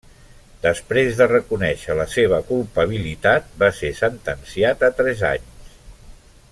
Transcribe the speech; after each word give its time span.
Després 0.61 1.19
de 1.19 1.27
reconèixer 1.31 1.97
la 1.99 2.07
seva 2.13 2.39
culpabilitat, 2.47 3.53
va 3.65 3.69
ser 3.81 3.93
sentenciat 4.03 4.87
a 4.89 4.91
tres 5.03 5.23
anys. 5.35 5.77